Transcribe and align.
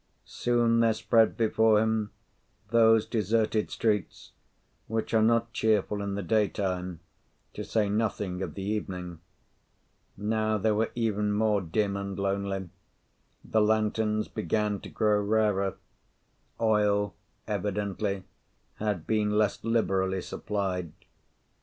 Soon 0.25 0.79
there 0.79 0.93
spread 0.95 1.37
before 1.37 1.79
him 1.79 2.09
those 2.71 3.05
deserted 3.05 3.69
streets, 3.69 4.31
which 4.87 5.13
are 5.13 5.21
not 5.21 5.53
cheerful 5.53 6.01
in 6.01 6.15
the 6.15 6.23
daytime, 6.23 7.01
to 7.53 7.63
say 7.63 7.87
nothing 7.87 8.41
of 8.41 8.55
the 8.55 8.63
evening. 8.63 9.19
Now 10.17 10.57
they 10.57 10.71
were 10.71 10.89
even 10.95 11.31
more 11.31 11.61
dim 11.61 11.95
and 11.95 12.17
lonely: 12.17 12.69
the 13.45 13.61
lanterns 13.61 14.27
began 14.27 14.79
to 14.79 14.89
grow 14.89 15.21
rarer, 15.21 15.75
oil, 16.59 17.13
evidently, 17.47 18.23
had 18.77 19.05
been 19.05 19.29
less 19.29 19.63
liberally 19.63 20.23
supplied. 20.23 20.93